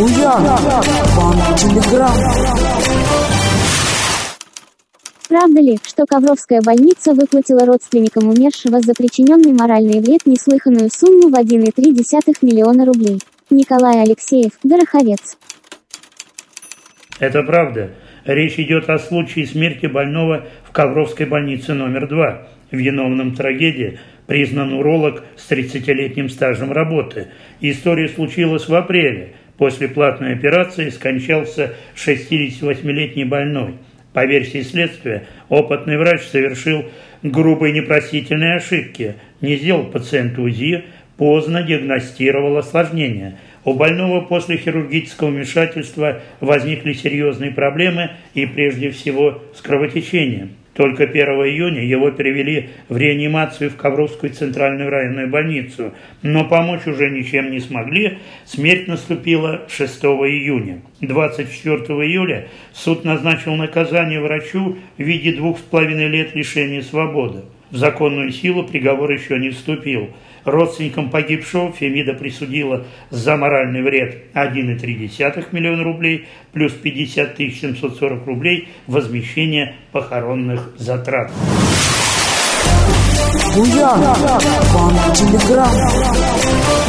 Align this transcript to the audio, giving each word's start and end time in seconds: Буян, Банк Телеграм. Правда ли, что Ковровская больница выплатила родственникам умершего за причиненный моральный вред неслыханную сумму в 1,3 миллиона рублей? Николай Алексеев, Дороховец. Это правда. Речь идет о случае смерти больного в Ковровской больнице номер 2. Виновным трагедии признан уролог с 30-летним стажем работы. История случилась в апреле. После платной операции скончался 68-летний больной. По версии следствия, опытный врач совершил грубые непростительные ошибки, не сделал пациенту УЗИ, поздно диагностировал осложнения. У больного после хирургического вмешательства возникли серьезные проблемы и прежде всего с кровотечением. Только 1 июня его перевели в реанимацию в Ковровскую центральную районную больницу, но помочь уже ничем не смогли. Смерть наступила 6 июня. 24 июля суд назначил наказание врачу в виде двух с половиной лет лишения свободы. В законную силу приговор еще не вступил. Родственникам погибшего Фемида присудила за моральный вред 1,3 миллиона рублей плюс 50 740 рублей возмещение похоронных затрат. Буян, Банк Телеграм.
Буян, 0.00 0.42
Банк 1.14 1.58
Телеграм. 1.58 2.10
Правда 5.28 5.60
ли, 5.60 5.78
что 5.86 6.06
Ковровская 6.06 6.62
больница 6.62 7.12
выплатила 7.12 7.66
родственникам 7.66 8.28
умершего 8.28 8.80
за 8.80 8.94
причиненный 8.94 9.52
моральный 9.52 10.00
вред 10.00 10.24
неслыханную 10.24 10.88
сумму 10.90 11.28
в 11.28 11.34
1,3 11.38 12.36
миллиона 12.40 12.86
рублей? 12.86 13.18
Николай 13.50 14.02
Алексеев, 14.02 14.52
Дороховец. 14.62 15.36
Это 17.18 17.42
правда. 17.42 17.90
Речь 18.24 18.58
идет 18.58 18.88
о 18.88 18.98
случае 18.98 19.46
смерти 19.46 19.84
больного 19.84 20.46
в 20.64 20.72
Ковровской 20.72 21.26
больнице 21.26 21.74
номер 21.74 22.08
2. 22.08 22.48
Виновным 22.70 23.34
трагедии 23.34 23.98
признан 24.26 24.72
уролог 24.72 25.24
с 25.36 25.50
30-летним 25.50 26.30
стажем 26.30 26.72
работы. 26.72 27.26
История 27.60 28.08
случилась 28.08 28.66
в 28.66 28.74
апреле. 28.74 29.34
После 29.60 29.88
платной 29.88 30.32
операции 30.32 30.88
скончался 30.88 31.74
68-летний 31.94 33.24
больной. 33.24 33.74
По 34.14 34.24
версии 34.24 34.62
следствия, 34.62 35.26
опытный 35.50 35.98
врач 35.98 36.22
совершил 36.22 36.86
грубые 37.22 37.74
непростительные 37.74 38.56
ошибки, 38.56 39.16
не 39.42 39.56
сделал 39.56 39.84
пациенту 39.84 40.44
УЗИ, 40.44 40.84
поздно 41.18 41.62
диагностировал 41.62 42.56
осложнения. 42.56 43.36
У 43.66 43.74
больного 43.74 44.22
после 44.22 44.56
хирургического 44.56 45.28
вмешательства 45.28 46.22
возникли 46.40 46.94
серьезные 46.94 47.50
проблемы 47.50 48.12
и 48.32 48.46
прежде 48.46 48.88
всего 48.88 49.42
с 49.54 49.60
кровотечением. 49.60 50.52
Только 50.80 51.02
1 51.02 51.14
июня 51.44 51.84
его 51.84 52.10
перевели 52.10 52.70
в 52.88 52.96
реанимацию 52.96 53.68
в 53.68 53.76
Ковровскую 53.76 54.32
центральную 54.32 54.88
районную 54.88 55.28
больницу, 55.28 55.92
но 56.22 56.46
помочь 56.46 56.86
уже 56.86 57.10
ничем 57.10 57.50
не 57.50 57.60
смогли. 57.60 58.16
Смерть 58.46 58.88
наступила 58.88 59.66
6 59.68 60.04
июня. 60.04 60.80
24 61.02 61.76
июля 62.06 62.48
суд 62.72 63.04
назначил 63.04 63.56
наказание 63.56 64.22
врачу 64.22 64.78
в 64.96 65.02
виде 65.02 65.34
двух 65.34 65.58
с 65.58 65.60
половиной 65.60 66.08
лет 66.08 66.34
лишения 66.34 66.80
свободы. 66.80 67.42
В 67.70 67.76
законную 67.76 68.32
силу 68.32 68.64
приговор 68.64 69.10
еще 69.12 69.38
не 69.38 69.50
вступил. 69.50 70.10
Родственникам 70.44 71.10
погибшего 71.10 71.70
Фемида 71.72 72.14
присудила 72.14 72.86
за 73.10 73.36
моральный 73.36 73.82
вред 73.82 74.24
1,3 74.34 75.46
миллиона 75.52 75.84
рублей 75.84 76.26
плюс 76.52 76.72
50 76.72 77.36
740 77.36 78.26
рублей 78.26 78.68
возмещение 78.86 79.76
похоронных 79.92 80.70
затрат. 80.76 81.30
Буян, 83.54 84.00
Банк 84.72 85.14
Телеграм. 85.14 86.79